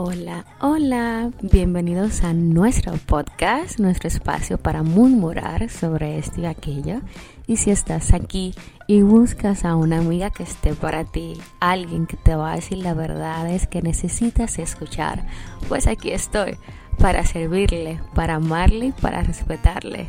Hola, 0.00 0.44
hola, 0.60 1.32
bienvenidos 1.42 2.22
a 2.22 2.32
nuestro 2.32 2.92
podcast, 3.04 3.80
nuestro 3.80 4.06
espacio 4.06 4.56
para 4.56 4.84
murmurar 4.84 5.68
sobre 5.70 6.18
esto 6.18 6.40
y 6.40 6.44
aquello. 6.44 7.00
Y 7.48 7.56
si 7.56 7.72
estás 7.72 8.14
aquí 8.14 8.54
y 8.86 9.02
buscas 9.02 9.64
a 9.64 9.74
una 9.74 9.98
amiga 9.98 10.30
que 10.30 10.44
esté 10.44 10.74
para 10.74 11.02
ti, 11.02 11.32
alguien 11.58 12.06
que 12.06 12.16
te 12.16 12.36
va 12.36 12.52
a 12.52 12.54
decir 12.54 12.78
la 12.78 12.94
verdad 12.94 13.52
es 13.52 13.66
que 13.66 13.82
necesitas 13.82 14.60
escuchar, 14.60 15.26
pues 15.68 15.88
aquí 15.88 16.12
estoy 16.12 16.58
para 16.98 17.26
servirle, 17.26 18.00
para 18.14 18.36
amarle 18.36 18.94
para 19.02 19.24
respetarle. 19.24 20.06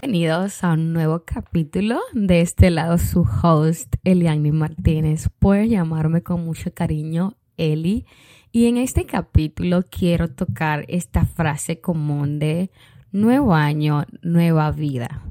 Bienvenidos 0.00 0.64
a 0.64 0.72
un 0.72 0.94
nuevo 0.94 1.24
capítulo. 1.26 2.00
De 2.14 2.40
este 2.40 2.70
lado 2.70 2.96
su 2.96 3.28
host, 3.42 3.96
Eliani 4.02 4.50
Martínez. 4.50 5.28
Puede 5.38 5.68
llamarme 5.68 6.22
con 6.22 6.42
mucho 6.42 6.72
cariño 6.72 7.36
Y 7.64 8.66
en 8.66 8.76
este 8.76 9.06
capítulo 9.06 9.84
quiero 9.88 10.28
tocar 10.28 10.84
esta 10.88 11.24
frase 11.24 11.80
común 11.80 12.40
de 12.40 12.72
nuevo 13.12 13.54
año, 13.54 14.04
nueva 14.20 14.72
vida. 14.72 15.22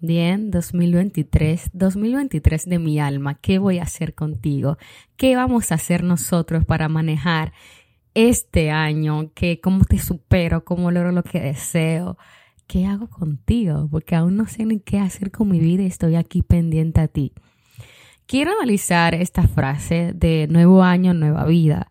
Bien, 0.00 0.52
2023, 0.52 1.70
2023 1.72 2.66
de 2.66 2.78
mi 2.78 3.00
alma, 3.00 3.34
¿qué 3.34 3.58
voy 3.58 3.78
a 3.80 3.82
hacer 3.82 4.14
contigo? 4.14 4.78
¿Qué 5.16 5.34
vamos 5.34 5.72
a 5.72 5.74
hacer 5.74 6.04
nosotros 6.04 6.64
para 6.64 6.88
manejar 6.88 7.52
este 8.14 8.70
año? 8.70 9.32
¿Qué, 9.34 9.60
¿Cómo 9.60 9.84
te 9.84 9.98
supero? 9.98 10.64
¿Cómo 10.64 10.92
logro 10.92 11.10
lo 11.10 11.24
que 11.24 11.40
deseo? 11.40 12.16
¿Qué 12.68 12.86
hago 12.86 13.10
contigo? 13.10 13.88
Porque 13.90 14.14
aún 14.14 14.36
no 14.36 14.46
sé 14.46 14.64
ni 14.64 14.78
qué 14.78 15.00
hacer 15.00 15.32
con 15.32 15.48
mi 15.48 15.58
vida 15.58 15.82
y 15.82 15.86
estoy 15.86 16.14
aquí 16.14 16.42
pendiente 16.42 17.00
a 17.00 17.08
ti. 17.08 17.32
Quiero 18.30 18.52
analizar 18.52 19.16
esta 19.16 19.48
frase 19.48 20.12
de 20.14 20.46
nuevo 20.48 20.84
año, 20.84 21.14
nueva 21.14 21.44
vida. 21.46 21.90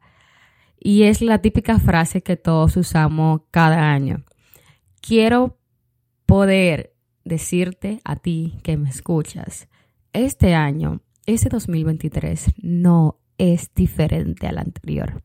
Y 0.80 1.04
es 1.04 1.22
la 1.22 1.42
típica 1.42 1.80
frase 1.80 2.24
que 2.24 2.38
todos 2.38 2.78
usamos 2.78 3.42
cada 3.52 3.92
año. 3.92 4.24
Quiero 5.02 5.60
poder 6.26 6.96
decirte 7.26 8.00
a 8.06 8.16
ti 8.16 8.58
que 8.64 8.78
me 8.78 8.88
escuchas, 8.88 9.68
este 10.14 10.56
año, 10.56 11.02
ese 11.26 11.50
2023, 11.50 12.54
no 12.64 13.20
es 13.38 13.74
diferente 13.76 14.48
al 14.48 14.60
anterior. 14.60 15.22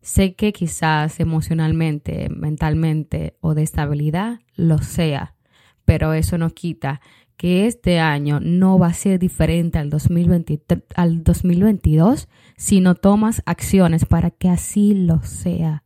Sé 0.00 0.34
que 0.34 0.52
quizás 0.52 1.20
emocionalmente, 1.20 2.28
mentalmente 2.30 3.36
o 3.40 3.54
de 3.54 3.62
estabilidad 3.62 4.40
lo 4.56 4.78
sea, 4.78 5.36
pero 5.84 6.14
eso 6.14 6.36
no 6.36 6.50
quita 6.50 7.00
que 7.40 7.66
este 7.66 8.00
año 8.00 8.38
no 8.38 8.78
va 8.78 8.88
a 8.88 8.92
ser 8.92 9.18
diferente 9.18 9.78
al, 9.78 9.88
2023, 9.88 10.82
al 10.94 11.24
2022 11.24 12.28
si 12.58 12.82
no 12.82 12.96
tomas 12.96 13.40
acciones 13.46 14.04
para 14.04 14.30
que 14.30 14.50
así 14.50 14.92
lo 14.92 15.22
sea. 15.22 15.82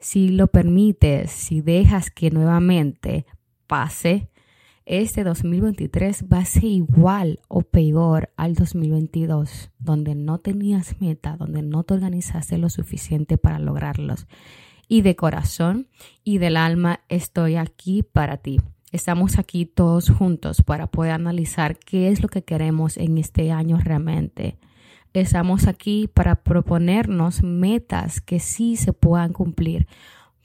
Si 0.00 0.30
lo 0.30 0.48
permites, 0.48 1.30
si 1.30 1.60
dejas 1.60 2.10
que 2.10 2.32
nuevamente 2.32 3.24
pase, 3.68 4.30
este 4.84 5.22
2023 5.22 6.24
va 6.24 6.38
a 6.38 6.44
ser 6.44 6.64
igual 6.64 7.38
o 7.46 7.62
peor 7.62 8.32
al 8.36 8.56
2022, 8.56 9.70
donde 9.78 10.16
no 10.16 10.38
tenías 10.38 11.00
meta, 11.00 11.36
donde 11.36 11.62
no 11.62 11.84
te 11.84 11.94
organizaste 11.94 12.58
lo 12.58 12.68
suficiente 12.68 13.38
para 13.38 13.60
lograrlos. 13.60 14.26
Y 14.88 15.02
de 15.02 15.14
corazón 15.14 15.86
y 16.24 16.38
del 16.38 16.56
alma 16.56 16.98
estoy 17.08 17.54
aquí 17.54 18.02
para 18.02 18.38
ti. 18.38 18.58
Estamos 18.92 19.38
aquí 19.38 19.64
todos 19.64 20.10
juntos 20.10 20.62
para 20.62 20.86
poder 20.86 21.12
analizar 21.12 21.78
qué 21.78 22.08
es 22.08 22.20
lo 22.20 22.28
que 22.28 22.44
queremos 22.44 22.98
en 22.98 23.16
este 23.16 23.50
año 23.50 23.78
realmente. 23.82 24.58
Estamos 25.14 25.66
aquí 25.66 26.10
para 26.12 26.42
proponernos 26.42 27.42
metas 27.42 28.20
que 28.20 28.38
sí 28.38 28.76
se 28.76 28.92
puedan 28.92 29.32
cumplir, 29.32 29.86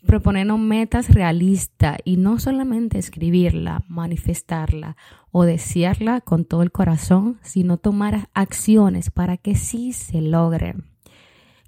proponernos 0.05 0.59
metas 0.59 1.13
realistas 1.13 1.97
y 2.05 2.15
no 2.15 2.39
solamente 2.39 2.97
escribirla, 2.97 3.83
manifestarla 3.89 4.95
o 5.31 5.43
desearla 5.43 6.21
con 6.21 6.45
todo 6.45 6.63
el 6.63 6.71
corazón, 6.71 7.39
sino 7.41 7.75
tomar 7.75 8.29
acciones 8.33 9.11
para 9.11 9.35
que 9.35 9.55
sí 9.55 9.91
se 9.91 10.21
logren. 10.21 10.85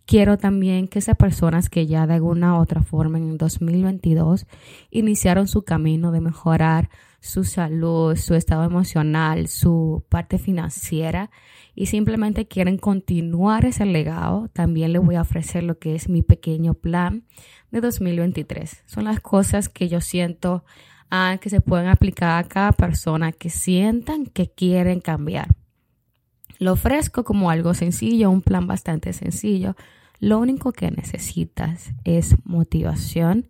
Quiero 0.09 0.40
también 0.40 0.88
que 0.88 0.97
esas 0.97 1.16
personas 1.18 1.70
que 1.70 1.86
ya 1.86 2.08
de 2.08 2.16
alguna 2.16 2.58
u 2.58 2.62
otra 2.62 2.81
forma 2.81 3.20
en 3.20 3.30
el 3.30 3.38
2022 3.38 4.47
iniciaron 4.90 5.47
su 5.47 5.62
camino 5.62 6.12
de 6.12 6.20
mejorar 6.20 6.90
su 7.20 7.44
salud, 7.44 8.16
su 8.16 8.34
estado 8.34 8.64
emocional, 8.64 9.47
su 9.47 10.03
parte 10.09 10.40
financiera 10.40 11.30
y 11.75 11.86
simplemente 11.86 12.47
quieren 12.47 12.80
continuar 12.80 13.66
ese 13.66 13.86
legado, 13.86 14.47
también 14.52 14.94
les 14.94 15.02
voy 15.03 15.14
a 15.14 15.22
ofrecer 15.22 15.62
lo 15.62 15.78
que 15.78 15.94
es 15.94 16.09
mi 16.09 16.24
pequeño 16.24 16.74
plan 16.74 17.28
de 17.70 17.80
2023. 17.80 18.86
Son 18.88 19.03
las 19.03 19.20
cosas 19.20 19.70
que 19.70 19.90
yo 19.90 20.02
siento 20.02 20.66
ah, 21.12 21.38
que 21.40 21.52
se 21.52 21.62
pueden 21.62 21.88
aplicar 21.88 22.44
a 22.44 22.47
cada 22.47 22.72
persona 22.72 23.31
que 23.31 23.52
sientan 23.52 24.26
que 24.26 24.50
quieren 24.50 25.02
cambiar. 25.02 25.50
Lo 26.58 26.74
ofrezco 26.74 27.24
como 27.24 27.52
algo 27.52 27.76
sencillo, 27.76 28.31
un 28.31 28.41
plan 28.41 28.66
bastante 28.66 29.14
sencillo, 29.14 29.76
lo 30.19 30.40
único 30.40 30.74
que 30.74 30.91
necesitas 30.91 31.94
es 32.03 32.35
motivación 32.44 33.50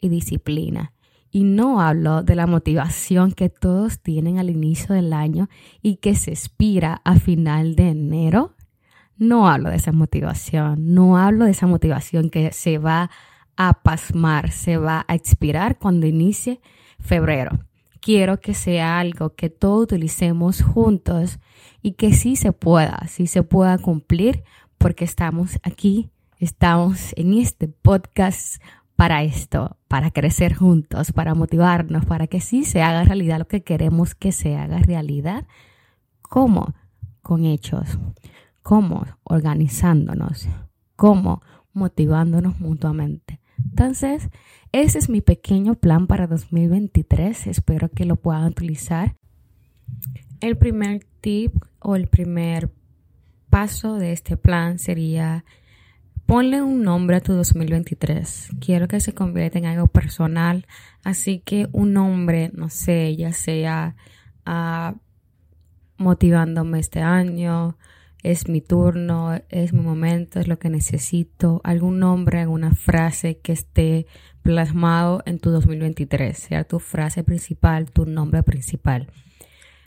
y 0.00 0.08
disciplina. 0.08 0.92
Y 1.30 1.44
no 1.44 1.80
hablo 1.80 2.22
de 2.22 2.34
la 2.34 2.46
motivación 2.46 3.32
que 3.32 3.50
todos 3.50 4.00
tienen 4.00 4.38
al 4.38 4.50
inicio 4.50 4.94
del 4.94 5.12
año 5.12 5.48
y 5.80 5.96
que 5.96 6.14
se 6.14 6.32
expira 6.32 7.02
a 7.04 7.16
final 7.16 7.76
de 7.76 7.90
enero. 7.90 8.56
No 9.16 9.48
hablo 9.48 9.70
de 9.70 9.76
esa 9.76 9.92
motivación, 9.92 10.94
no 10.94 11.18
hablo 11.18 11.44
de 11.44 11.52
esa 11.52 11.66
motivación 11.66 12.30
que 12.30 12.52
se 12.52 12.78
va 12.78 13.10
a 13.56 13.82
pasmar, 13.82 14.50
se 14.50 14.78
va 14.78 15.04
a 15.06 15.14
expirar 15.14 15.78
cuando 15.78 16.06
inicie 16.06 16.60
febrero. 16.98 17.60
Quiero 18.00 18.40
que 18.40 18.54
sea 18.54 18.98
algo 18.98 19.34
que 19.34 19.50
todos 19.50 19.82
utilicemos 19.82 20.62
juntos 20.62 21.38
y 21.82 21.92
que 21.92 22.14
sí 22.14 22.34
se 22.34 22.52
pueda, 22.52 23.06
sí 23.08 23.26
se 23.26 23.42
pueda 23.42 23.76
cumplir 23.76 24.42
porque 24.80 25.04
estamos 25.04 25.60
aquí, 25.62 26.08
estamos 26.38 27.12
en 27.16 27.34
este 27.34 27.68
podcast 27.68 28.62
para 28.96 29.22
esto, 29.22 29.76
para 29.88 30.10
crecer 30.10 30.54
juntos, 30.54 31.12
para 31.12 31.34
motivarnos, 31.34 32.06
para 32.06 32.26
que 32.26 32.40
sí 32.40 32.64
se 32.64 32.80
haga 32.80 33.04
realidad 33.04 33.38
lo 33.38 33.46
que 33.46 33.62
queremos 33.62 34.14
que 34.14 34.32
se 34.32 34.56
haga 34.56 34.78
realidad. 34.78 35.46
¿Cómo? 36.22 36.74
Con 37.20 37.44
hechos. 37.44 37.98
¿Cómo? 38.62 39.04
Organizándonos. 39.22 40.48
¿Cómo? 40.96 41.42
Motivándonos 41.74 42.58
mutuamente. 42.58 43.38
Entonces, 43.62 44.30
ese 44.72 44.98
es 44.98 45.10
mi 45.10 45.20
pequeño 45.20 45.74
plan 45.74 46.06
para 46.06 46.26
2023. 46.26 47.48
Espero 47.48 47.90
que 47.90 48.06
lo 48.06 48.16
puedan 48.16 48.46
utilizar. 48.46 49.14
El 50.40 50.56
primer 50.56 51.04
tip 51.20 51.54
o 51.80 51.96
el 51.96 52.06
primer 52.06 52.70
paso 53.50 53.96
de 53.96 54.12
este 54.12 54.36
plan 54.36 54.78
sería 54.78 55.44
ponle 56.30 56.62
un 56.62 56.84
nombre 56.84 57.16
a 57.16 57.20
tu 57.20 57.32
2023. 57.32 58.50
Quiero 58.60 58.86
que 58.86 59.00
se 59.00 59.12
convierta 59.14 59.58
en 59.58 59.66
algo 59.66 59.88
personal, 59.88 60.64
así 61.02 61.40
que 61.40 61.68
un 61.72 61.92
nombre, 61.92 62.52
no 62.54 62.68
sé, 62.68 63.16
ya 63.16 63.32
sea 63.32 63.96
uh, 64.46 64.96
motivándome 65.96 66.78
este 66.78 67.00
año, 67.00 67.76
es 68.22 68.48
mi 68.48 68.60
turno, 68.60 69.40
es 69.48 69.72
mi 69.72 69.80
momento, 69.80 70.38
es 70.38 70.46
lo 70.46 70.60
que 70.60 70.70
necesito, 70.70 71.60
algún 71.64 71.98
nombre, 71.98 72.38
alguna 72.38 72.74
frase 72.74 73.38
que 73.38 73.52
esté 73.52 74.06
plasmado 74.42 75.22
en 75.26 75.40
tu 75.40 75.50
2023, 75.50 76.38
sea 76.38 76.62
tu 76.62 76.78
frase 76.78 77.24
principal, 77.24 77.90
tu 77.90 78.06
nombre 78.06 78.44
principal. 78.44 79.08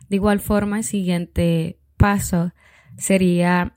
De 0.10 0.18
igual 0.18 0.42
forma, 0.42 0.80
el 0.80 0.84
siguiente 0.84 1.78
paso 1.96 2.52
sería 2.98 3.76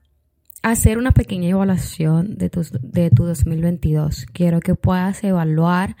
hacer 0.63 0.97
una 0.97 1.11
pequeña 1.11 1.49
evaluación 1.49 2.37
de 2.37 2.49
tu, 2.49 2.61
de 2.81 3.09
tu 3.09 3.25
2022. 3.25 4.25
Quiero 4.33 4.59
que 4.59 4.75
puedas 4.75 5.23
evaluar 5.23 5.95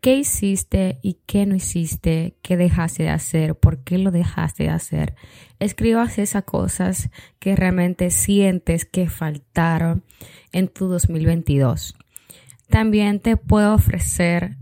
qué 0.00 0.16
hiciste 0.16 0.98
y 1.02 1.18
qué 1.26 1.46
no 1.46 1.54
hiciste, 1.54 2.36
qué 2.42 2.56
dejaste 2.56 3.04
de 3.04 3.10
hacer, 3.10 3.54
por 3.56 3.82
qué 3.84 3.98
lo 3.98 4.10
dejaste 4.10 4.64
de 4.64 4.70
hacer. 4.70 5.14
Escribas 5.58 6.18
esas 6.18 6.44
cosas 6.44 7.10
que 7.38 7.56
realmente 7.56 8.10
sientes 8.10 8.84
que 8.84 9.08
faltaron 9.08 10.04
en 10.52 10.68
tu 10.68 10.88
2022. 10.88 11.96
También 12.68 13.20
te 13.20 13.36
puedo 13.36 13.74
ofrecer, 13.74 14.56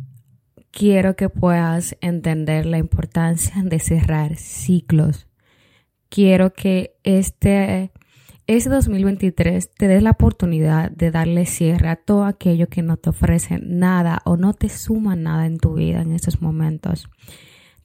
quiero 0.71 1.17
que 1.17 1.29
puedas 1.29 1.97
entender 2.01 2.67
la 2.67 2.79
importancia 2.79 3.63
de 3.63 3.79
cerrar 3.79 4.37
ciclos. 4.37 5.27
Quiero 6.09 6.53
que 6.53 6.97
este 7.03 7.91
ese 8.47 8.71
2023 8.71 9.71
te 9.71 9.89
des 9.89 10.03
la 10.03 10.11
oportunidad 10.11 10.91
de 10.91 11.11
darle 11.11 11.47
cierre 11.47 11.89
a 11.89 11.97
todo 11.97 12.25
aquello 12.25 12.69
que 12.69 12.83
no 12.83 12.97
te 12.97 13.11
ofrece 13.11 13.59
nada 13.61 14.23
o 14.25 14.37
no 14.37 14.55
te 14.55 14.69
suma 14.69 15.17
nada 15.17 15.47
en 15.47 15.59
tu 15.59 15.75
vida 15.75 16.03
en 16.03 16.13
estos 16.13 16.41
momentos. 16.41 17.09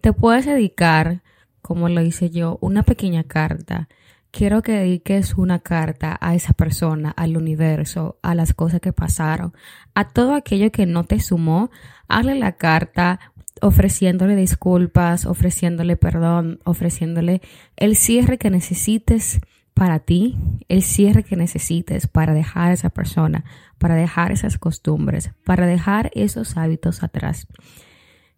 Te 0.01 0.13
puedes 0.13 0.45
dedicar, 0.45 1.21
como 1.61 1.89
lo 1.89 2.01
hice 2.01 2.29
yo, 2.29 2.57
una 2.61 2.83
pequeña 2.83 3.23
carta 3.23 3.87
quiero 4.31 4.61
que 4.61 4.71
dediques 4.71 5.35
una 5.35 5.59
carta 5.59 6.17
a 6.19 6.33
esa 6.35 6.53
persona, 6.53 7.11
al 7.11 7.37
universo, 7.37 8.17
a 8.21 8.33
las 8.33 8.53
cosas 8.53 8.79
que 8.79 8.93
pasaron, 8.93 9.53
a 9.93 10.07
todo 10.07 10.33
aquello 10.33 10.71
que 10.71 10.85
no 10.85 11.03
te 11.03 11.19
sumó. 11.19 11.69
Hazle 12.07 12.35
la 12.35 12.53
carta 12.53 13.19
ofreciéndole 13.61 14.35
disculpas, 14.35 15.25
ofreciéndole 15.25 15.97
perdón, 15.97 16.59
ofreciéndole 16.63 17.41
el 17.75 17.95
cierre 17.95 18.37
que 18.37 18.49
necesites 18.49 19.39
para 19.81 19.97
ti, 19.97 20.37
el 20.69 20.83
cierre 20.83 21.23
que 21.23 21.35
necesites 21.35 22.05
para 22.05 22.35
dejar 22.35 22.69
a 22.69 22.73
esa 22.73 22.91
persona, 22.91 23.45
para 23.79 23.95
dejar 23.95 24.31
esas 24.31 24.59
costumbres, 24.59 25.31
para 25.43 25.65
dejar 25.65 26.11
esos 26.13 26.55
hábitos 26.55 27.01
atrás. 27.01 27.47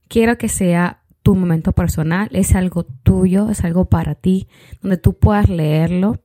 Quiero 0.08 0.38
que 0.38 0.48
sea 0.48 1.02
tu 1.22 1.36
momento 1.36 1.74
personal, 1.74 2.30
es 2.32 2.56
algo 2.56 2.86
tuyo, 2.86 3.50
es 3.50 3.66
algo 3.66 3.90
para 3.90 4.16
ti, 4.16 4.48
donde 4.82 4.96
tú 4.96 5.18
puedas 5.20 5.50
leerlo, 5.50 6.22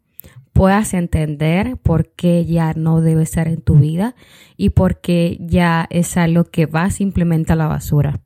puedas 0.53 0.95
entender 0.95 1.79
por 1.79 2.11
qué 2.11 2.45
ya 2.45 2.73
no 2.75 3.01
debe 3.01 3.25
estar 3.25 3.49
en 3.49 3.61
tu 3.61 3.75
vida 3.75 4.15
y 4.57 4.71
por 4.71 5.01
qué 5.01 5.37
ya 5.41 5.89
es 5.91 6.17
algo 6.17 6.45
que 6.45 6.67
va 6.67 6.91
simplemente 6.91 7.55
a 7.55 7.57
la 7.57 7.67
basura. 7.67 8.21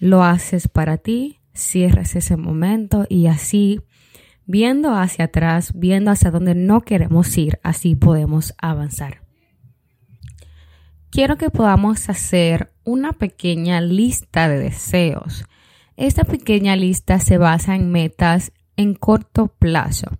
Lo 0.00 0.24
haces 0.24 0.66
para 0.66 0.96
ti, 0.96 1.38
cierras 1.52 2.16
ese 2.16 2.36
momento 2.36 3.06
y 3.08 3.28
así, 3.28 3.80
viendo 4.46 4.94
hacia 4.94 5.26
atrás, 5.26 5.72
viendo 5.74 6.10
hacia 6.10 6.30
donde 6.30 6.54
no 6.54 6.82
queremos 6.82 7.36
ir, 7.38 7.58
así 7.62 7.96
podemos 7.96 8.54
avanzar. 8.58 9.22
Quiero 11.10 11.36
que 11.36 11.50
podamos 11.50 12.08
hacer 12.08 12.72
una 12.84 13.12
pequeña 13.12 13.80
lista 13.80 14.48
de 14.48 14.58
deseos 14.58 15.44
esta 15.96 16.24
pequeña 16.24 16.74
lista 16.74 17.20
se 17.20 17.38
basa 17.38 17.76
en 17.76 17.92
metas 17.92 18.52
en 18.76 18.94
corto 18.94 19.48
plazo. 19.58 20.10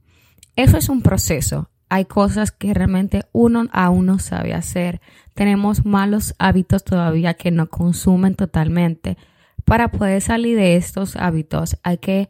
Eso 0.55 0.76
es 0.76 0.88
un 0.88 1.03
proceso. 1.03 1.69
Hay 1.88 2.05
cosas 2.05 2.53
que 2.53 2.73
realmente 2.73 3.23
uno 3.32 3.67
aún 3.73 4.06
no 4.06 4.19
sabe 4.21 4.55
hacer. 4.55 5.00
Tenemos 5.35 5.85
malos 5.85 6.35
hábitos 6.38 6.85
todavía 6.85 7.35
que 7.35 7.50
no 7.50 7.69
consumen 7.69 8.37
totalmente. 8.37 9.17
Para 9.65 9.91
poder 9.91 10.21
salir 10.21 10.56
de 10.56 10.76
estos 10.76 11.17
hábitos 11.17 11.76
hay 11.82 11.99
que 11.99 12.29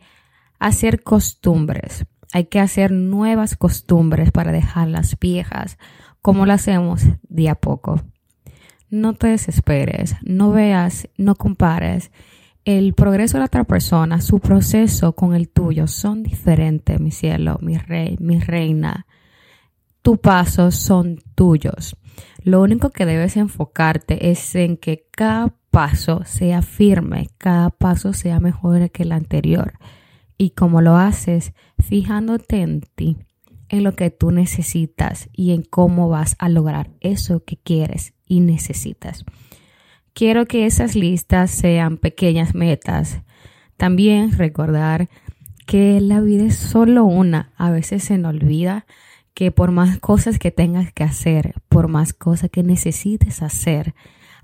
hacer 0.59 1.03
costumbres. 1.03 2.06
Hay 2.33 2.47
que 2.47 2.61
hacer 2.61 2.91
nuevas 2.91 3.56
costumbres 3.56 4.31
para 4.33 4.53
dejar 4.53 4.89
las 4.89 5.19
viejas. 5.19 5.79
¿Cómo 6.23 6.47
lo 6.47 6.53
hacemos? 6.53 7.03
De 7.23 7.49
a 7.49 7.55
poco. 7.55 8.03
No 8.91 9.15
te 9.15 9.29
desesperes, 9.29 10.17
no 10.23 10.51
veas, 10.51 11.09
no 11.17 11.35
compares 11.35 12.11
el 12.65 12.95
progreso 12.95 13.35
de 13.35 13.41
la 13.41 13.47
otra 13.47 13.65
persona, 13.65 14.23
su 14.23 14.41
proceso 14.41 15.15
con 15.15 15.35
el 15.35 15.51
tuyo 15.51 15.87
son 15.87 16.23
diferentes, 16.23 16.99
mi 16.99 17.11
cielo, 17.11 17.59
mi 17.61 17.77
rey, 17.77 18.17
mi 18.21 18.41
reina. 18.41 19.06
Tus 20.01 20.19
pasos 20.19 20.75
son 20.75 21.21
tuyos. 21.35 21.97
Lo 22.43 22.62
único 22.62 22.91
que 22.91 23.05
debes 23.05 23.37
enfocarte 23.37 24.31
es 24.31 24.55
en 24.55 24.79
que 24.79 25.06
cada 25.11 25.55
paso 25.71 26.23
sea 26.25 26.62
firme, 26.62 27.29
cada 27.37 27.69
paso 27.69 28.12
sea 28.15 28.41
mejor 28.41 28.91
que 28.91 29.03
el 29.03 29.12
anterior. 29.12 29.75
Y 30.36 30.50
como 30.50 30.81
lo 30.81 30.96
haces, 30.96 31.52
fijándote 31.78 32.60
en 32.60 32.81
ti, 32.94 33.16
en 33.69 33.84
lo 33.84 33.94
que 33.94 34.10
tú 34.10 34.31
necesitas 34.31 35.28
y 35.32 35.52
en 35.52 35.62
cómo 35.62 36.08
vas 36.08 36.36
a 36.38 36.48
lograr 36.48 36.90
eso 37.00 37.44
que 37.44 37.56
quieres 37.56 38.14
y 38.26 38.40
necesitas. 38.40 39.25
Quiero 40.12 40.46
que 40.46 40.66
esas 40.66 40.94
listas 40.94 41.50
sean 41.50 41.96
pequeñas 41.96 42.54
metas. 42.54 43.22
También 43.76 44.32
recordar 44.32 45.08
que 45.66 46.00
la 46.00 46.20
vida 46.20 46.44
es 46.44 46.56
solo 46.56 47.04
una. 47.04 47.52
A 47.56 47.70
veces 47.70 48.04
se 48.04 48.19
nos 48.19 48.34
olvida 48.34 48.86
que 49.34 49.50
por 49.50 49.72
más 49.72 49.98
cosas 49.98 50.38
que 50.38 50.52
tengas 50.52 50.92
que 50.92 51.02
hacer, 51.02 51.54
por 51.69 51.88
más 51.88 52.12
cosas 52.12 52.50
que 52.50 52.62
necesites 52.62 53.42
hacer, 53.42 53.94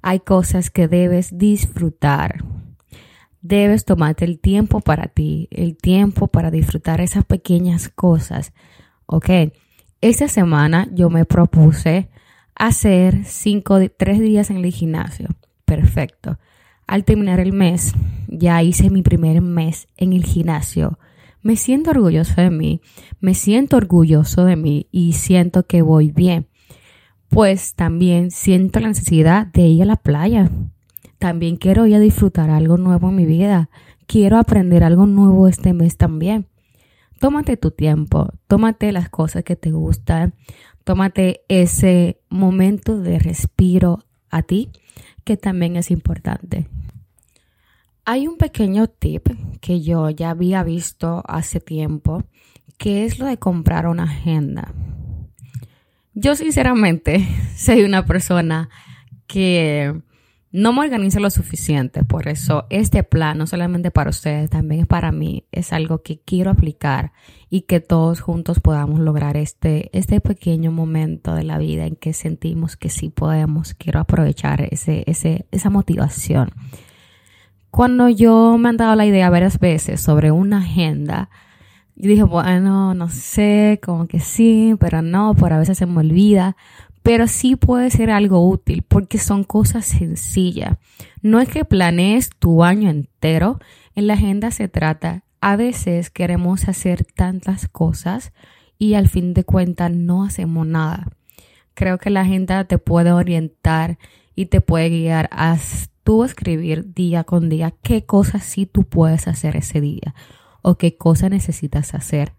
hay 0.03 0.21
cosas 0.21 0.71
que 0.71 0.89
debes 0.89 1.39
disfrutar. 1.39 2.45
Debes 3.43 3.85
tomarte 3.85 4.25
el 4.25 4.39
tiempo 4.39 4.81
para 4.81 5.09
ti, 5.09 5.49
el 5.51 5.77
tiempo 5.77 6.29
para 6.29 6.51
disfrutar 6.51 7.01
esas 7.01 7.25
pequeñas 7.25 7.89
cosas. 7.89 8.53
Ok, 9.07 9.29
esta 10.01 10.29
semana 10.29 10.89
yo 10.93 11.11
me 11.11 11.25
propuse 11.25 12.09
hacer 12.55 13.25
cinco, 13.25 13.79
tres 13.97 14.21
días 14.21 14.51
en 14.51 14.59
el 14.59 14.73
gimnasio 14.73 15.29
perfecto. 15.71 16.37
Al 16.89 17.05
terminar 17.05 17.39
el 17.39 17.53
mes, 17.53 17.95
ya 18.27 18.61
hice 18.65 18.91
mi 18.91 19.03
primer 19.03 19.41
mes 19.41 19.87
en 19.97 20.13
el 20.13 20.25
gimnasio. 20.25 20.99
Me 21.43 21.55
siento 21.55 21.91
orgulloso 21.91 22.41
de 22.41 22.51
mí, 22.51 22.81
me 23.21 23.35
siento 23.35 23.77
orgulloso 23.77 24.45
de 24.45 24.57
mí 24.57 24.89
y 24.91 25.13
siento 25.13 25.65
que 25.69 25.83
voy 25.83 26.11
bien. 26.11 26.49
Pues 27.29 27.75
también 27.77 28.33
siento 28.33 28.81
la 28.81 28.89
necesidad 28.89 29.47
de 29.47 29.63
ir 29.69 29.83
a 29.83 29.87
la 29.87 29.95
playa. 29.95 30.51
También 31.21 31.59
quiero 31.59 31.85
ir 31.87 31.97
a 31.97 32.01
disfrutar 32.01 32.49
algo 32.49 32.79
nuevo 32.79 33.11
en 33.11 33.15
mi 33.15 33.27
vida. 33.27 33.69
Quiero 34.07 34.39
aprender 34.39 34.83
algo 34.83 35.05
nuevo 35.05 35.49
este 35.49 35.75
mes 35.75 35.99
también. 35.99 36.47
Tómate 37.19 37.59
tu 37.59 37.73
tiempo, 37.73 38.31
tómate 38.47 38.91
las 38.91 39.11
cosas 39.11 39.45
que 39.45 39.55
te 39.55 39.71
gustan, 39.71 40.33
tómate 40.83 41.43
ese 41.49 42.23
momento 42.31 42.99
de 42.99 43.19
respiro 43.19 44.07
a 44.31 44.43
ti 44.43 44.71
que 45.23 45.37
también 45.37 45.77
es 45.77 45.91
importante. 45.91 46.69
Hay 48.07 48.27
un 48.27 48.39
pequeño 48.39 48.87
tip 48.87 49.29
que 49.61 49.83
yo 49.83 50.09
ya 50.09 50.31
había 50.31 50.63
visto 50.63 51.23
hace 51.29 51.61
tiempo, 51.61 52.25
que 52.79 53.05
es 53.05 53.19
lo 53.19 53.27
de 53.27 53.37
comprar 53.37 53.87
una 53.89 54.05
agenda. 54.05 54.73
Yo 56.15 56.35
sinceramente 56.35 57.29
soy 57.57 57.83
una 57.83 58.07
persona 58.07 58.71
que 59.27 60.01
no 60.53 60.73
me 60.73 60.81
organizo 60.81 61.21
lo 61.21 61.31
suficiente, 61.31 62.03
por 62.03 62.27
eso 62.27 62.67
este 62.71 63.05
plan, 63.05 63.39
no 63.39 63.47
solamente 63.47 63.93
para 63.93 64.11
ustedes, 64.11 64.51
también 64.51 64.85
para 64.87 65.13
mí, 65.13 65.45
es 65.53 65.73
algo 65.73 66.03
que 66.03 66.19
quiero 66.19 66.51
aplicar 66.51 67.13
y 67.49 67.63
que 67.63 67.79
todos 67.79 68.21
juntos 68.21 68.59
podamos 68.59 68.99
lograr 68.99 69.37
este, 69.37 69.97
este 69.97 70.21
pequeño 70.21 70.73
momento 70.73 71.35
de 71.35 71.45
la 71.45 71.59
vida 71.59 71.87
en 71.87 71.95
que 71.95 72.13
sentimos 72.13 72.77
que 72.77 72.89
sí 72.89 73.11
podemos. 73.11 73.75
Quiero 73.75 74.01
aprovechar 74.01 74.67
ese, 74.73 75.05
ese, 75.07 75.47
esa 75.53 75.71
motivación. 75.71 76.51
Cuando 77.71 78.09
yo 78.09 78.59
me 78.59 78.71
han 78.71 78.77
dado 78.77 78.97
la 78.97 79.07
idea 79.07 79.31
varias 79.31 79.61
veces 79.61 80.01
sobre 80.01 80.33
una 80.33 80.59
agenda, 80.59 81.31
yo 81.95 82.09
dije, 82.09 82.25
bueno, 82.25 82.95
no 82.95 83.09
sé, 83.09 83.79
como 83.85 84.09
que 84.09 84.19
sí, 84.19 84.75
pero 84.81 85.03
no, 85.03 85.35
por 85.35 85.53
a 85.53 85.59
veces 85.59 85.79
se 85.79 85.87
me 85.87 86.01
olvida 86.01 86.57
pero 87.03 87.27
sí 87.27 87.57
puede 87.57 87.91
ser 87.91 88.11
algo 88.11 88.47
útil 88.49 88.83
porque 88.83 89.19
son 89.19 89.45
cosas 89.45 89.87
sencillas. 89.87 90.77
No 91.23 91.41
es 91.41 91.49
que 91.49 91.65
planees 91.65 92.31
tu 92.39 92.63
año 92.63 92.91
entero, 92.91 93.59
en 93.95 94.07
la 94.07 94.15
agenda 94.15 94.51
se 94.51 94.69
trata, 94.69 95.25
a 95.41 95.57
veces 95.57 96.11
queremos 96.11 96.69
hacer 96.69 97.05
tantas 97.05 97.69
cosas 97.69 98.33
y 98.79 98.95
al 98.95 99.09
fin 99.09 99.35
de 99.35 99.45
cuentas 99.45 99.91
no 99.91 100.25
hacemos 100.25 100.67
nada. 100.67 101.09
Creo 101.75 101.99
que 101.99 102.11
la 102.11 102.23
agenda 102.23 102.65
te 102.65 102.79
puede 102.79 103.13
orientar 103.13 103.99
y 104.35 104.47
te 104.47 104.61
puede 104.61 104.91
guiar 104.91 105.29
a 105.33 105.57
tú 106.03 106.25
escribir 106.25 106.93
día 106.95 107.25
con 107.25 107.49
día 107.49 107.75
qué 107.83 108.05
cosas 108.05 108.45
sí 108.45 108.67
tú 108.67 108.85
puedes 108.85 109.29
hacer 109.29 109.57
ese 109.57 109.81
día 109.81 110.15
o 110.63 110.77
qué 110.77 110.97
cosas 110.97 111.31
necesitas 111.31 111.95
hacer 111.95 112.33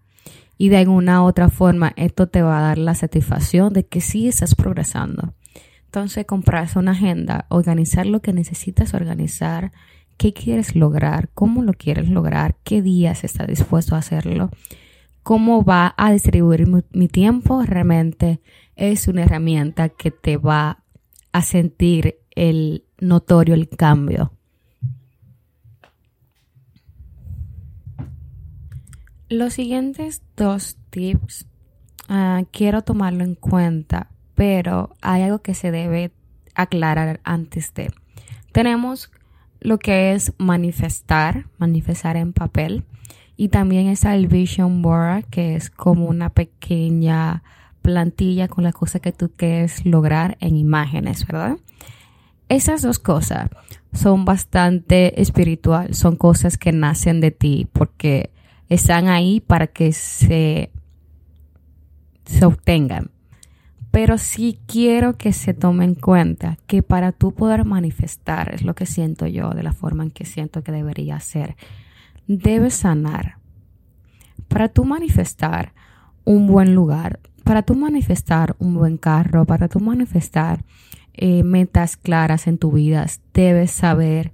y 0.58 0.68
de 0.68 0.76
alguna 0.76 1.24
otra 1.24 1.48
forma 1.48 1.92
esto 1.96 2.28
te 2.28 2.42
va 2.42 2.58
a 2.58 2.62
dar 2.62 2.78
la 2.78 2.94
satisfacción 2.94 3.72
de 3.72 3.84
que 3.84 4.00
sí 4.00 4.28
estás 4.28 4.54
progresando. 4.54 5.34
Entonces, 5.86 6.24
comprarse 6.24 6.78
una 6.78 6.92
agenda, 6.92 7.46
organizar 7.48 8.06
lo 8.06 8.20
que 8.20 8.32
necesitas 8.32 8.94
organizar, 8.94 9.72
qué 10.16 10.32
quieres 10.32 10.74
lograr, 10.74 11.30
cómo 11.34 11.62
lo 11.62 11.74
quieres 11.74 12.08
lograr, 12.08 12.56
qué 12.64 12.80
días 12.80 13.24
estás 13.24 13.46
dispuesto 13.46 13.94
a 13.94 13.98
hacerlo, 13.98 14.50
cómo 15.22 15.64
va 15.64 15.94
a 15.96 16.12
distribuir 16.12 16.66
mi 16.92 17.08
tiempo, 17.08 17.62
realmente 17.62 18.40
es 18.76 19.08
una 19.08 19.22
herramienta 19.22 19.90
que 19.90 20.10
te 20.10 20.36
va 20.36 20.82
a 21.32 21.42
sentir 21.42 22.20
el 22.30 22.84
notorio 22.98 23.54
el 23.54 23.68
cambio 23.68 24.32
Los 29.32 29.54
siguientes 29.54 30.20
dos 30.36 30.76
tips 30.90 31.46
ah, 32.06 32.42
quiero 32.50 32.82
tomarlo 32.82 33.24
en 33.24 33.34
cuenta, 33.34 34.10
pero 34.34 34.94
hay 35.00 35.22
algo 35.22 35.40
que 35.40 35.54
se 35.54 35.70
debe 35.70 36.12
aclarar 36.54 37.18
antes 37.24 37.72
de. 37.72 37.90
Tenemos 38.52 39.10
lo 39.58 39.78
que 39.78 40.12
es 40.12 40.34
manifestar, 40.36 41.46
manifestar 41.56 42.18
en 42.18 42.34
papel, 42.34 42.84
y 43.34 43.48
también 43.48 43.86
está 43.86 44.14
el 44.14 44.26
vision 44.26 44.82
board, 44.82 45.24
que 45.30 45.56
es 45.56 45.70
como 45.70 46.08
una 46.08 46.28
pequeña 46.28 47.42
plantilla 47.80 48.48
con 48.48 48.64
las 48.64 48.74
cosas 48.74 49.00
que 49.00 49.12
tú 49.12 49.32
quieres 49.34 49.86
lograr 49.86 50.36
en 50.40 50.56
imágenes, 50.56 51.26
¿verdad? 51.26 51.56
Esas 52.50 52.82
dos 52.82 52.98
cosas 52.98 53.48
son 53.94 54.26
bastante 54.26 55.22
espiritual, 55.22 55.94
son 55.94 56.16
cosas 56.16 56.58
que 56.58 56.70
nacen 56.70 57.22
de 57.22 57.30
ti 57.30 57.66
porque 57.72 58.30
están 58.68 59.08
ahí 59.08 59.40
para 59.40 59.66
que 59.66 59.92
se 59.92 60.70
se 62.24 62.44
obtengan. 62.44 63.10
Pero 63.90 64.16
sí 64.16 64.58
quiero 64.66 65.18
que 65.18 65.32
se 65.32 65.52
tome 65.52 65.84
en 65.84 65.94
cuenta 65.94 66.56
que 66.66 66.82
para 66.82 67.12
tú 67.12 67.34
poder 67.34 67.66
manifestar, 67.66 68.54
es 68.54 68.62
lo 68.62 68.74
que 68.74 68.86
siento 68.86 69.26
yo, 69.26 69.50
de 69.50 69.62
la 69.62 69.74
forma 69.74 70.02
en 70.02 70.10
que 70.10 70.24
siento 70.24 70.62
que 70.62 70.72
debería 70.72 71.20
ser, 71.20 71.56
debes 72.26 72.74
sanar. 72.74 73.36
Para 74.48 74.68
tú 74.68 74.84
manifestar 74.84 75.74
un 76.24 76.46
buen 76.46 76.74
lugar, 76.74 77.20
para 77.44 77.62
tú 77.62 77.74
manifestar 77.74 78.56
un 78.58 78.74
buen 78.74 78.96
carro, 78.96 79.44
para 79.44 79.68
tú 79.68 79.78
manifestar 79.80 80.64
eh, 81.12 81.42
metas 81.42 81.98
claras 81.98 82.46
en 82.46 82.56
tu 82.56 82.72
vida, 82.72 83.04
debes 83.34 83.72
saber, 83.72 84.32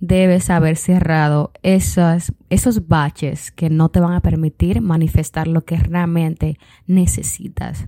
debes 0.00 0.50
haber 0.50 0.76
cerrado 0.76 1.52
esos, 1.62 2.32
esos 2.48 2.88
baches 2.88 3.50
que 3.52 3.70
no 3.70 3.90
te 3.90 4.00
van 4.00 4.14
a 4.14 4.20
permitir 4.20 4.80
manifestar 4.80 5.46
lo 5.46 5.64
que 5.64 5.76
realmente 5.76 6.58
necesitas. 6.86 7.86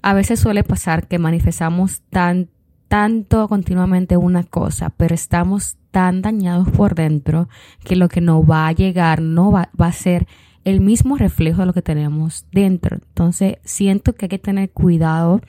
A 0.00 0.14
veces 0.14 0.40
suele 0.40 0.64
pasar 0.64 1.08
que 1.08 1.18
manifestamos 1.18 2.02
tan, 2.10 2.48
tanto 2.88 3.48
continuamente 3.48 4.16
una 4.16 4.44
cosa, 4.44 4.90
pero 4.90 5.14
estamos 5.14 5.76
tan 5.90 6.22
dañados 6.22 6.68
por 6.70 6.94
dentro 6.94 7.48
que 7.84 7.96
lo 7.96 8.08
que 8.08 8.20
nos 8.20 8.48
va 8.48 8.68
a 8.68 8.72
llegar 8.72 9.20
no 9.20 9.50
va, 9.50 9.70
va 9.78 9.88
a 9.88 9.92
ser 9.92 10.26
el 10.64 10.80
mismo 10.80 11.16
reflejo 11.16 11.60
de 11.60 11.66
lo 11.66 11.72
que 11.72 11.82
tenemos 11.82 12.46
dentro. 12.52 12.96
Entonces, 12.96 13.56
siento 13.64 14.14
que 14.14 14.26
hay 14.26 14.28
que 14.28 14.38
tener 14.38 14.70
cuidado, 14.70 15.40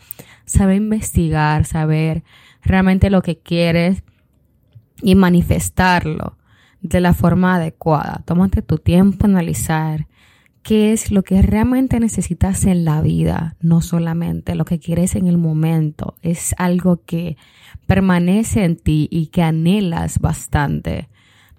saber 0.46 0.78
investigar, 0.78 1.66
saber 1.66 2.24
realmente 2.64 3.12
lo 3.12 3.22
que 3.22 3.38
quieres 3.38 4.04
y 5.02 5.16
manifestarlo 5.16 6.38
de 6.82 7.02
la 7.02 7.14
forma 7.14 7.56
adecuada. 7.56 8.22
Tómate 8.26 8.62
tu 8.62 8.78
tiempo 8.78 9.26
a 9.26 9.30
analizar 9.30 10.08
qué 10.64 10.94
es 10.94 11.12
lo 11.12 11.24
que 11.24 11.42
realmente 11.42 12.00
necesitas 12.00 12.66
en 12.66 12.86
la 12.86 13.02
vida, 13.02 13.56
no 13.62 13.82
solamente 13.82 14.56
lo 14.56 14.66
que 14.66 14.80
quieres 14.80 15.16
en 15.16 15.28
el 15.28 15.38
momento, 15.38 16.16
es 16.22 16.56
algo 16.58 17.02
que 17.06 17.38
permanece 17.86 18.64
en 18.64 18.78
ti 18.78 19.08
y 19.12 19.28
que 19.28 19.44
anhelas 19.44 20.20
bastante. 20.20 21.10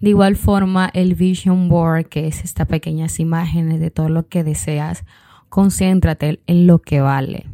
De 0.00 0.10
igual 0.10 0.36
forma, 0.36 0.90
el 0.92 1.14
vision 1.14 1.68
board, 1.68 2.06
que 2.06 2.26
es 2.26 2.44
estas 2.44 2.66
pequeñas 2.66 3.20
imágenes 3.20 3.80
de 3.80 3.90
todo 3.90 4.08
lo 4.08 4.26
que 4.28 4.42
deseas, 4.42 5.04
concéntrate 5.48 6.40
en 6.46 6.66
lo 6.66 6.80
que 6.80 7.00
vale. 7.00 7.46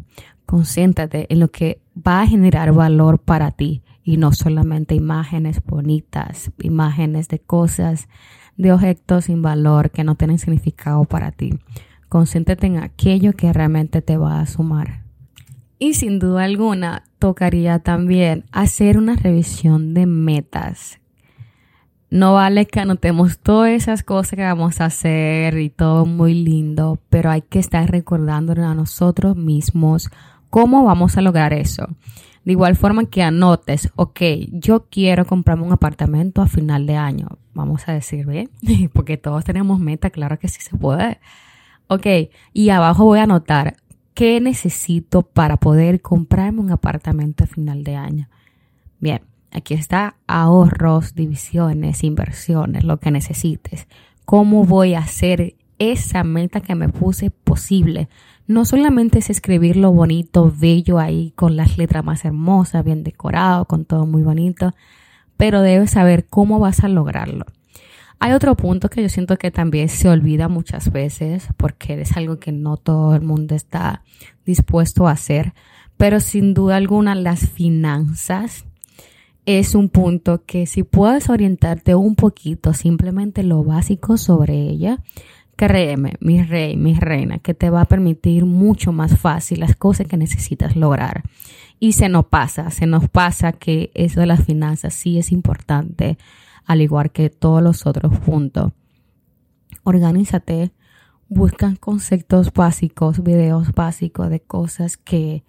Concéntrate 0.46 1.26
en 1.32 1.40
lo 1.40 1.50
que 1.50 1.80
va 1.96 2.22
a 2.22 2.26
generar 2.26 2.72
valor 2.72 3.20
para 3.20 3.50
ti 3.50 3.82
y 4.02 4.16
no 4.16 4.32
solamente 4.32 4.94
imágenes 4.94 5.62
bonitas, 5.64 6.50
imágenes 6.58 7.28
de 7.28 7.38
cosas 7.38 8.08
de 8.56 8.72
objetos 8.72 9.26
sin 9.26 9.42
valor 9.42 9.90
que 9.90 10.04
no 10.04 10.14
tienen 10.14 10.38
significado 10.38 11.04
para 11.04 11.32
ti. 11.32 11.58
Concéntrate 12.08 12.66
en 12.66 12.78
aquello 12.78 13.32
que 13.32 13.52
realmente 13.52 14.02
te 14.02 14.16
va 14.16 14.40
a 14.40 14.46
sumar. 14.46 15.04
Y 15.78 15.94
sin 15.94 16.18
duda 16.18 16.44
alguna, 16.44 17.04
tocaría 17.18 17.78
también 17.78 18.44
hacer 18.52 18.98
una 18.98 19.16
revisión 19.16 19.94
de 19.94 20.06
metas. 20.06 21.00
No 22.10 22.34
vale 22.34 22.66
que 22.66 22.80
anotemos 22.80 23.38
todas 23.38 23.70
esas 23.70 24.02
cosas 24.02 24.36
que 24.36 24.42
vamos 24.42 24.80
a 24.80 24.86
hacer 24.86 25.56
y 25.58 25.70
todo 25.70 26.04
muy 26.04 26.34
lindo, 26.34 26.98
pero 27.08 27.30
hay 27.30 27.42
que 27.42 27.60
estar 27.60 27.88
recordándonos 27.88 28.66
a 28.66 28.74
nosotros 28.74 29.36
mismos 29.36 30.10
cómo 30.50 30.84
vamos 30.84 31.16
a 31.16 31.22
lograr 31.22 31.52
eso. 31.52 31.88
De 32.44 32.52
igual 32.52 32.76
forma 32.76 33.04
que 33.04 33.22
anotes, 33.22 33.90
ok, 33.96 34.20
yo 34.50 34.86
quiero 34.90 35.26
comprarme 35.26 35.64
un 35.64 35.72
apartamento 35.72 36.42
a 36.42 36.46
final 36.46 36.86
de 36.86 36.96
año. 36.96 37.28
Vamos 37.54 37.88
a 37.88 37.92
decir, 37.92 38.26
¿bien? 38.26 38.50
Porque 38.92 39.16
todos 39.16 39.44
tenemos 39.44 39.78
meta, 39.78 40.10
claro 40.10 40.38
que 40.38 40.48
sí 40.48 40.60
se 40.60 40.76
puede. 40.76 41.20
Ok, 41.86 42.06
y 42.52 42.70
abajo 42.70 43.04
voy 43.04 43.18
a 43.18 43.24
anotar 43.24 43.76
qué 44.14 44.40
necesito 44.40 45.22
para 45.22 45.56
poder 45.56 46.00
comprarme 46.00 46.60
un 46.60 46.70
apartamento 46.70 47.44
a 47.44 47.46
final 47.46 47.84
de 47.84 47.96
año. 47.96 48.28
Bien, 49.00 49.22
aquí 49.50 49.74
está 49.74 50.16
ahorros, 50.26 51.14
divisiones, 51.14 52.04
inversiones, 52.04 52.84
lo 52.84 52.98
que 52.98 53.10
necesites. 53.10 53.86
¿Cómo 54.24 54.64
voy 54.64 54.94
a 54.94 55.00
hacer 55.00 55.54
esa 55.80 56.22
meta 56.22 56.60
que 56.60 56.76
me 56.76 56.88
puse 56.88 57.30
posible? 57.30 58.08
no 58.50 58.64
solamente 58.64 59.20
es 59.20 59.30
escribir 59.30 59.76
lo 59.76 59.92
bonito, 59.92 60.52
bello 60.52 60.98
ahí, 60.98 61.32
con 61.36 61.54
las 61.54 61.78
letras 61.78 62.04
más 62.04 62.24
hermosas, 62.24 62.84
bien 62.84 63.04
decorado, 63.04 63.64
con 63.66 63.84
todo 63.84 64.06
muy 64.06 64.24
bonito, 64.24 64.74
pero 65.36 65.62
debes 65.62 65.92
saber 65.92 66.26
cómo 66.28 66.58
vas 66.58 66.82
a 66.82 66.88
lograrlo. 66.88 67.46
Hay 68.18 68.32
otro 68.32 68.56
punto 68.56 68.88
que 68.88 69.02
yo 69.02 69.08
siento 69.08 69.38
que 69.38 69.52
también 69.52 69.88
se 69.88 70.08
olvida 70.08 70.48
muchas 70.48 70.90
veces 70.90 71.46
porque 71.56 72.00
es 72.00 72.16
algo 72.16 72.40
que 72.40 72.50
no 72.50 72.76
todo 72.76 73.14
el 73.14 73.22
mundo 73.22 73.54
está 73.54 74.02
dispuesto 74.44 75.06
a 75.06 75.12
hacer, 75.12 75.54
pero 75.96 76.18
sin 76.18 76.52
duda 76.52 76.74
alguna 76.74 77.14
las 77.14 77.48
finanzas 77.48 78.64
es 79.46 79.76
un 79.76 79.90
punto 79.90 80.44
que 80.44 80.66
si 80.66 80.82
puedes 80.82 81.30
orientarte 81.30 81.94
un 81.94 82.16
poquito, 82.16 82.74
simplemente 82.74 83.44
lo 83.44 83.62
básico 83.62 84.16
sobre 84.16 84.54
ella, 84.54 84.98
Créeme, 85.60 86.14
mi 86.20 86.42
rey, 86.42 86.74
mi 86.74 86.94
reina, 86.94 87.38
que 87.38 87.52
te 87.52 87.68
va 87.68 87.82
a 87.82 87.84
permitir 87.84 88.46
mucho 88.46 88.92
más 88.92 89.18
fácil 89.18 89.60
las 89.60 89.76
cosas 89.76 90.06
que 90.06 90.16
necesitas 90.16 90.74
lograr. 90.74 91.22
Y 91.78 91.92
se 91.92 92.08
nos 92.08 92.24
pasa, 92.24 92.70
se 92.70 92.86
nos 92.86 93.10
pasa 93.10 93.52
que 93.52 93.90
eso 93.92 94.20
de 94.20 94.26
las 94.26 94.42
finanzas 94.42 94.94
sí 94.94 95.18
es 95.18 95.32
importante, 95.32 96.16
al 96.64 96.80
igual 96.80 97.10
que 97.10 97.28
todos 97.28 97.62
los 97.62 97.86
otros 97.86 98.18
puntos. 98.20 98.72
Organízate, 99.84 100.72
busca 101.28 101.76
conceptos 101.78 102.54
básicos, 102.54 103.22
videos 103.22 103.72
básicos 103.72 104.30
de 104.30 104.40
cosas 104.40 104.96
que, 104.96 105.44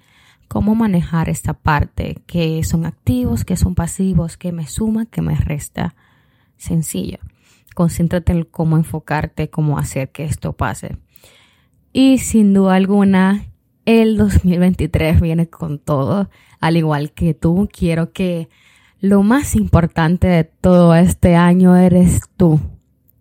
cómo 0.50 0.76
manejar 0.76 1.30
esta 1.30 1.54
parte, 1.54 2.18
que 2.26 2.62
son 2.66 2.86
activos, 2.86 3.46
que 3.46 3.56
son 3.56 3.76
pasivos, 3.76 4.36
que 4.36 4.52
me 4.52 4.68
suma, 4.68 5.06
que 5.06 5.22
me 5.22 5.36
resta. 5.36 5.96
Sencillo 6.58 7.20
concéntrate 7.76 8.32
en 8.32 8.44
cómo 8.44 8.78
enfocarte, 8.78 9.50
cómo 9.50 9.78
hacer 9.78 10.12
que 10.12 10.24
esto 10.24 10.54
pase. 10.54 10.98
Y 11.94 12.20
sin 12.20 12.54
duda 12.54 12.76
alguna, 12.76 13.46
el 13.86 14.18
2023 14.18 15.20
viene 15.20 15.50
con 15.50 15.80
todo, 15.80 16.30
al 16.60 16.78
igual 16.78 17.12
que 17.12 17.34
tú. 17.34 17.68
Quiero 17.72 18.14
que 18.14 18.50
lo 19.00 19.24
más 19.24 19.56
importante 19.56 20.28
de 20.28 20.44
todo 20.44 20.96
este 20.96 21.36
año 21.36 21.76
eres 21.76 22.22
tú. 22.38 22.60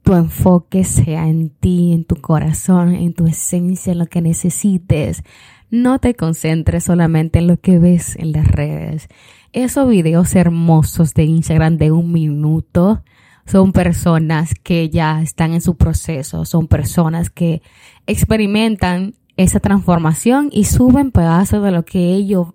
Tu 0.02 0.14
enfoque 0.14 0.84
sea 0.84 1.28
en 1.28 1.50
ti, 1.50 1.92
en 1.92 2.04
tu 2.04 2.16
corazón, 2.16 2.94
en 2.94 3.14
tu 3.14 3.26
esencia, 3.26 3.92
en 3.92 3.98
lo 3.98 4.06
que 4.06 4.20
necesites. 4.20 5.22
No 5.70 5.98
te 5.98 6.14
concentres 6.14 6.84
solamente 6.84 7.38
en 7.38 7.46
lo 7.46 7.58
que 7.58 7.78
ves 7.78 8.16
en 8.16 8.32
las 8.32 8.46
redes. 8.48 9.08
Esos 9.52 9.88
videos 9.88 10.34
hermosos 10.34 11.14
de 11.14 11.24
Instagram 11.24 11.76
de 11.76 11.92
un 11.92 12.12
minuto 12.12 13.02
son 13.46 13.72
personas 13.72 14.54
que 14.54 14.90
ya 14.90 15.22
están 15.22 15.52
en 15.52 15.60
su 15.60 15.76
proceso, 15.76 16.44
son 16.44 16.68
personas 16.68 17.30
que 17.30 17.62
experimentan 18.06 19.14
esa 19.36 19.60
transformación 19.60 20.48
y 20.52 20.64
suben 20.64 21.10
pedazos 21.10 21.62
de 21.62 21.70
lo 21.70 21.84
que 21.84 22.12
ellos 22.14 22.48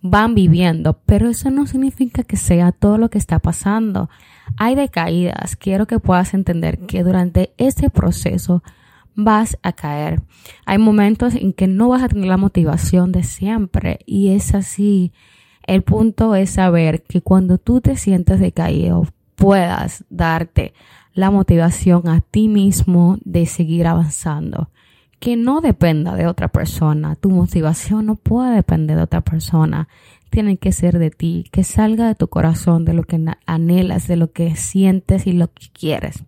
van 0.00 0.34
viviendo, 0.34 1.00
pero 1.06 1.30
eso 1.30 1.50
no 1.50 1.66
significa 1.66 2.22
que 2.24 2.36
sea 2.36 2.72
todo 2.72 2.98
lo 2.98 3.08
que 3.08 3.18
está 3.18 3.38
pasando. 3.38 4.10
Hay 4.58 4.74
decaídas, 4.74 5.56
quiero 5.56 5.86
que 5.86 5.98
puedas 5.98 6.34
entender 6.34 6.78
que 6.80 7.02
durante 7.02 7.54
este 7.56 7.88
proceso 7.88 8.62
vas 9.14 9.58
a 9.62 9.72
caer. 9.72 10.22
Hay 10.66 10.78
momentos 10.78 11.34
en 11.34 11.52
que 11.52 11.66
no 11.66 11.88
vas 11.88 12.02
a 12.02 12.08
tener 12.08 12.26
la 12.26 12.36
motivación 12.36 13.12
de 13.12 13.22
siempre 13.22 14.00
y 14.04 14.30
es 14.30 14.54
así. 14.54 15.12
El 15.66 15.82
punto 15.82 16.34
es 16.34 16.50
saber 16.50 17.02
que 17.02 17.22
cuando 17.22 17.56
tú 17.56 17.80
te 17.80 17.96
sientes 17.96 18.40
decaído, 18.40 19.06
puedas 19.34 20.04
darte 20.10 20.74
la 21.14 21.30
motivación 21.30 22.08
a 22.08 22.20
ti 22.20 22.48
mismo 22.48 23.18
de 23.24 23.46
seguir 23.46 23.86
avanzando. 23.86 24.70
Que 25.20 25.36
no 25.36 25.60
dependa 25.60 26.16
de 26.16 26.26
otra 26.26 26.48
persona. 26.48 27.14
Tu 27.14 27.30
motivación 27.30 28.06
no 28.06 28.16
puede 28.16 28.56
depender 28.56 28.96
de 28.96 29.04
otra 29.04 29.20
persona. 29.22 29.88
Tiene 30.28 30.56
que 30.56 30.72
ser 30.72 30.98
de 30.98 31.10
ti, 31.10 31.48
que 31.52 31.62
salga 31.64 32.08
de 32.08 32.14
tu 32.14 32.28
corazón, 32.28 32.84
de 32.84 32.92
lo 32.92 33.04
que 33.04 33.24
anhelas, 33.46 34.08
de 34.08 34.16
lo 34.16 34.32
que 34.32 34.56
sientes 34.56 35.26
y 35.26 35.32
lo 35.32 35.48
que 35.48 35.68
quieres. 35.72 36.24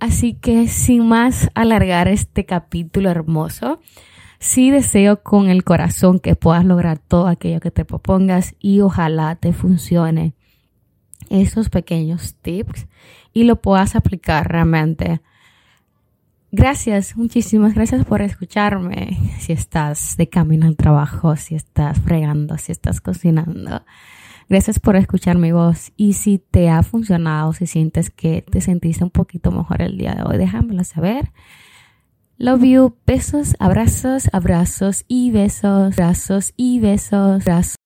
Así 0.00 0.32
que 0.32 0.66
sin 0.66 1.06
más 1.06 1.50
alargar 1.54 2.08
este 2.08 2.46
capítulo 2.46 3.10
hermoso, 3.10 3.80
sí 4.38 4.70
deseo 4.70 5.22
con 5.22 5.50
el 5.50 5.62
corazón 5.62 6.18
que 6.18 6.34
puedas 6.34 6.64
lograr 6.64 6.98
todo 6.98 7.26
aquello 7.26 7.60
que 7.60 7.70
te 7.70 7.84
propongas 7.84 8.54
y 8.58 8.80
ojalá 8.80 9.36
te 9.36 9.52
funcione 9.52 10.32
esos 11.30 11.70
pequeños 11.70 12.34
tips 12.42 12.86
y 13.32 13.44
lo 13.44 13.56
puedas 13.56 13.96
aplicar 13.96 14.50
realmente. 14.50 15.22
Gracias, 16.52 17.16
muchísimas 17.16 17.74
gracias 17.74 18.04
por 18.04 18.22
escucharme. 18.22 19.16
Si 19.38 19.52
estás 19.52 20.16
de 20.16 20.28
camino 20.28 20.66
al 20.66 20.76
trabajo, 20.76 21.36
si 21.36 21.54
estás 21.54 21.98
fregando, 22.00 22.58
si 22.58 22.72
estás 22.72 23.00
cocinando. 23.00 23.84
Gracias 24.48 24.80
por 24.80 24.96
escuchar 24.96 25.38
mi 25.38 25.52
voz. 25.52 25.92
Y 25.96 26.14
si 26.14 26.38
te 26.38 26.68
ha 26.68 26.82
funcionado, 26.82 27.52
si 27.52 27.68
sientes 27.68 28.10
que 28.10 28.42
te 28.42 28.60
sentiste 28.60 29.04
un 29.04 29.10
poquito 29.10 29.52
mejor 29.52 29.80
el 29.80 29.96
día 29.96 30.12
de 30.14 30.24
hoy, 30.24 30.38
déjamelo 30.38 30.82
saber. 30.82 31.30
Love 32.36 32.64
you. 32.64 32.96
Besos, 33.06 33.54
abrazos, 33.60 34.28
abrazos 34.32 35.04
y 35.06 35.30
besos, 35.30 35.92
abrazos 35.92 36.52
y 36.56 36.80
besos, 36.80 37.46
abrazos. 37.46 37.78